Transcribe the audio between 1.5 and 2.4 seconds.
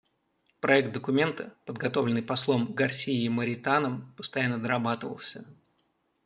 подготовленный